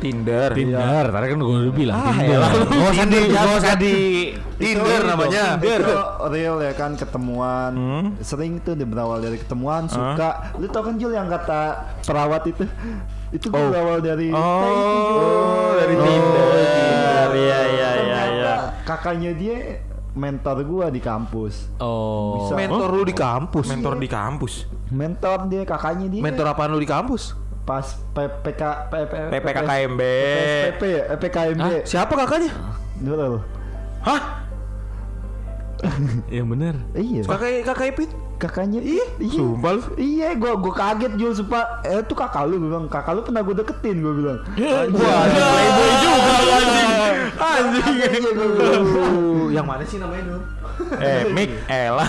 [0.00, 0.56] Tinder.
[0.56, 2.24] Tinder, tadi kan gue udah bilang Ah, Tinder.
[2.24, 2.50] ya lah.
[2.56, 3.94] Gak usah di, gak usah di
[4.56, 5.44] Tinder namanya.
[5.60, 5.96] Itu
[6.32, 7.72] real ya kan ketemuan.
[8.18, 10.56] Sering tuh dia berawal dari ketemuan Suka.
[10.56, 12.64] Lu tau kan Jul yang kata perawat itu
[13.30, 17.28] Itu gue berawal dari Jul Oh dari Oh, Tinder.
[17.30, 18.54] Iya iya iya Ternyata iya.
[18.82, 19.56] kakaknya dia
[20.10, 21.70] mentor gua di kampus.
[21.78, 22.42] Oh.
[22.42, 22.58] Bisa.
[22.58, 23.66] mentor lu di kampus?
[23.70, 24.52] Mentor di kampus.
[24.90, 26.20] Mentor dia kakaknya dia.
[26.20, 27.38] Mentor apaan lu di kampus?
[27.62, 28.62] Pas PPK
[29.30, 30.02] PPKKMB
[30.74, 32.50] PP ya PPKMB siapa kakaknya?
[32.98, 33.38] Dulu.
[34.02, 34.42] Hah?
[36.34, 36.74] Yang bener.
[36.98, 37.22] Iya.
[37.30, 39.82] Kakak kakak Ipin kakaknya iya iya Sumpah lu?
[39.94, 43.40] iya gua gua kaget Jul sumpah eh itu kakak lu gua bilang kakak lu pernah
[43.40, 44.38] gua deketin gua bilang
[44.90, 46.88] Wah, playboy juga lu anjing.
[47.36, 48.08] anjing iya
[48.40, 50.40] Uh, yang mana sih namanya dulu?
[50.96, 52.08] Eh Mik Elah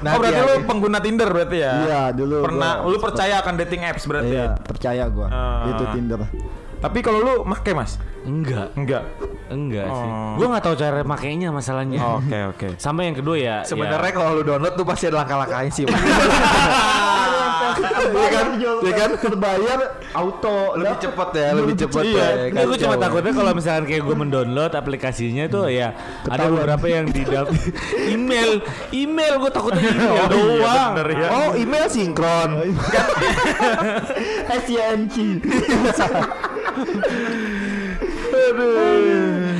[0.00, 1.72] Nanti Oh berarti lu pengguna Tinder berarti ya?
[1.78, 5.70] Iya, dulu Pernah gua- Lu percaya akan dating apps berarti iya percaya gua Ah.
[5.70, 6.18] itu Tinder
[6.80, 8.00] Tapi kalau lu make mas?
[8.20, 9.02] Enggak, Enggak
[9.50, 10.06] enggak sih.
[10.06, 10.38] Oh.
[10.38, 11.98] Gue nggak tahu cara makainya masalahnya.
[11.98, 13.56] Oke oke Sama yang kedua ya.
[13.64, 15.84] Sebenarnya kalau lu download tuh pasti ada langkah-langkahnya sih.
[17.80, 19.78] Iya kan Iya kan terbayar
[20.12, 22.28] auto lebih cepet ya, lebih cepet Iya, ya.
[22.50, 23.04] Enggak, gue cuma Kacau.
[23.06, 25.94] takutnya kalau misalkan kayak gue mendownload aplikasinya tuh ya
[26.26, 27.54] ada beberapa yang di dalam
[28.14, 28.58] email,
[28.90, 30.90] email gue takutnya email doang.
[30.92, 31.28] bener ya.
[31.30, 32.50] Oh, email sinkron.
[34.66, 35.16] SYNC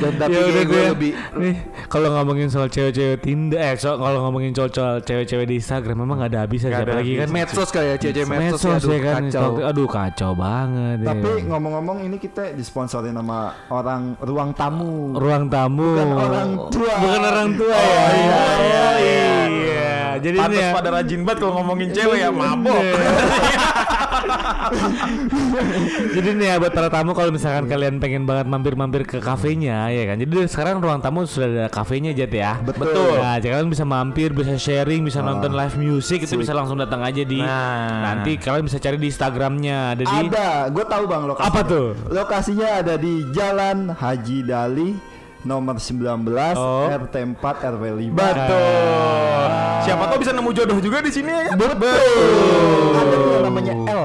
[0.01, 3.99] Dan tapi Ya udah gue gue lebih nih kalau ngomongin soal cewek-cewek Tinder, eh so,
[3.99, 4.71] kalau ngomongin soal
[5.03, 7.27] cewek-cewek di Instagram memang gak ada habisnya siapa lagi kan?
[7.29, 9.51] medsos kayak ya, cewek medsos, medsos ya, aduh, ya kan kacau.
[9.61, 11.43] aduh kacau banget Tapi ya.
[11.51, 15.13] ngomong-ngomong ini kita disponsorin sama orang ruang tamu.
[15.13, 15.87] Ruang tamu.
[15.93, 16.93] Bukan orang tua.
[16.97, 18.05] bukan orang tua ya.
[18.15, 22.77] iya, iya iya, iya jadi Pantes ya pada rajin banget kalau ngomongin cewek ya mabok
[26.15, 30.03] jadi nih ya buat para tamu kalau misalkan kalian pengen banget mampir-mampir ke kafenya ya
[30.07, 30.17] kan.
[30.19, 32.57] Jadi sekarang ruang tamu sudah ada kafenya Jat ya.
[32.61, 33.19] Betul.
[33.19, 37.01] Nah, jadi kalian bisa mampir, bisa sharing, bisa nonton live music itu bisa langsung datang
[37.01, 38.13] aja di Nah.
[38.13, 41.47] nanti kalian bisa cari di Instagramnya ada di Ada, gue tahu bang lokasi.
[41.49, 41.87] Apa tuh?
[42.07, 44.89] Lokasinya ada di Jalan Haji Dali
[45.41, 46.21] nomor 19
[46.53, 46.85] Oh.
[46.85, 48.13] RT 4 RW 5.
[48.13, 49.49] Betul
[49.81, 51.57] Siapa tahu bisa nemu jodoh juga di sini ya kan?
[51.57, 53.20] Ada tuh yang
[53.61, 54.03] namanya L.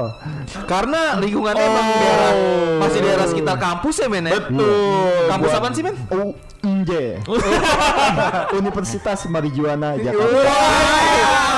[0.69, 2.33] Karena lingkungannya emang daerah
[2.77, 4.37] masih daerah sekitar kampus ya men ya.
[4.37, 5.27] Betul.
[5.27, 5.95] Kampus apaan sih men?
[6.63, 6.91] UNJ.
[8.61, 11.56] Universitas Marijuana Jakarta.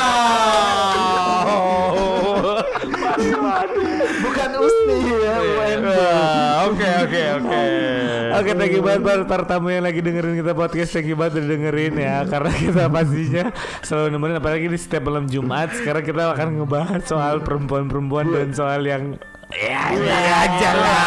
[8.50, 10.90] Oke, thank you banget buat para tamu yang lagi dengerin kita podcast.
[10.90, 13.54] Thank you banget udah dengerin ya, karena kita pastinya
[13.86, 15.70] selalu nemenin apalagi di setiap malam Jumat.
[15.78, 19.22] Sekarang kita akan ngebahas soal perempuan-perempuan dan soal yang
[19.54, 20.18] ya, ya
[20.50, 21.06] aja lah.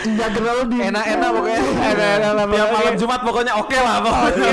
[0.00, 1.60] Enggak terlalu di Enak-enak pokoknya.
[1.92, 4.52] Enak-enak lah, Tiap malam Jumat pokoknya oke lah pokoknya.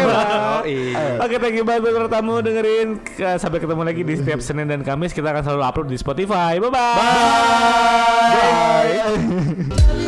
[1.24, 3.00] Oke, thank you banget buat tamu dengerin.
[3.40, 5.16] Sampai ketemu lagi di setiap Senin dan Kamis.
[5.16, 6.60] Kita akan selalu upload di Spotify.
[6.60, 7.00] Bye-bye.
[8.28, 9.96] Bye